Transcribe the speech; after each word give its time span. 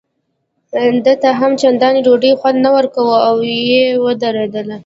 ده 1.03 1.13
ته 1.21 1.29
هم 1.39 1.51
چندان 1.61 1.95
ډوډۍ 2.05 2.31
خوند 2.39 2.57
نه 2.65 2.69
ورکاوه 2.77 3.17
او 3.29 3.35
یې 3.71 3.85
ودروله. 4.03 4.77